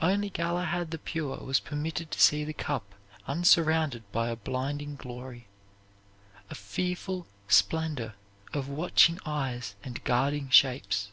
Only 0.00 0.28
Galahad 0.28 0.90
the 0.90 0.98
Pure 0.98 1.46
was 1.46 1.60
permitted 1.60 2.10
to 2.10 2.20
see 2.20 2.44
the 2.44 2.52
cup 2.52 2.94
unsurrounded 3.26 4.02
by 4.12 4.28
a 4.28 4.36
blinding 4.36 4.96
glory, 4.96 5.48
a 6.50 6.54
fearful 6.54 7.26
splendor 7.48 8.16
of 8.52 8.68
watching 8.68 9.18
eyes 9.24 9.76
and 9.82 10.04
guarding 10.04 10.50
shapes. 10.50 11.10